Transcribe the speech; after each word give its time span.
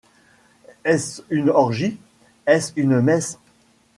Est-ce 0.83 1.21
une 1.29 1.51
orgie, 1.51 1.99
est-ce 2.47 2.73
une 2.75 3.01
messe 3.01 3.37